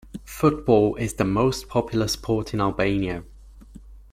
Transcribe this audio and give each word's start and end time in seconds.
Football 0.25 0.95
is 0.95 1.13
the 1.13 1.23
most 1.23 1.67
popular 1.67 2.07
sport 2.07 2.55
in 2.55 2.59
Albania. 2.59 3.23